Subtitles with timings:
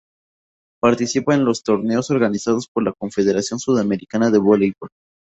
[0.81, 4.89] Participa en los torneos organizados por la Confederación Sudamericana de Voleibol.